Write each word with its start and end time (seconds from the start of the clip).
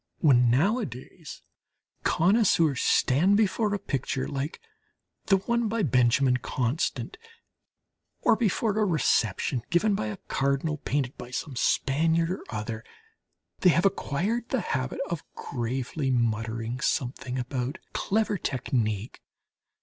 ...When, 0.17 0.49
nowadays, 0.49 1.43
connoisseurs 2.03 2.81
stand 2.81 3.37
before 3.37 3.71
a 3.71 3.77
picture 3.77 4.27
like 4.27 4.59
the 5.27 5.37
one 5.37 5.67
by 5.67 5.83
Benjamin 5.83 6.37
Constant, 6.37 7.17
or 8.21 8.35
before 8.35 8.79
a 8.79 8.83
reception 8.85 9.61
given 9.69 9.93
by 9.93 10.07
a 10.07 10.17
Cardinal, 10.27 10.77
painted 10.77 11.19
by 11.19 11.29
some 11.29 11.55
Spaniard 11.55 12.31
or 12.31 12.43
other, 12.49 12.83
they 13.59 13.69
have 13.69 13.85
acquired 13.85 14.49
the 14.49 14.61
habit 14.61 15.01
of 15.07 15.21
gravely 15.35 16.09
muttering 16.09 16.79
something 16.79 17.37
about 17.37 17.77
"clever 17.93 18.39
technique." 18.39 19.21